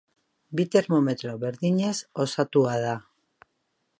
Bi 0.59 0.63
termometro 0.75 1.33
berdinez 1.43 1.93
osatua 2.25 2.75
da. 2.87 2.95